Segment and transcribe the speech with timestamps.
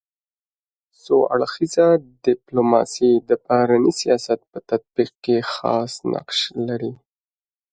[1.03, 1.87] څو اړخیزه
[2.25, 6.93] ډيپلوماسي د بهرني سیاست په تطبیق کي خاص نقش لري.